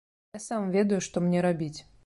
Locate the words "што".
1.11-1.25